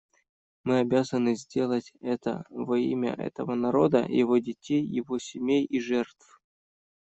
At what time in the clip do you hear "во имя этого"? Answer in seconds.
2.49-3.53